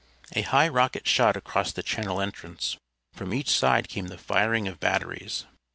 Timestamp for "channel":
1.83-2.19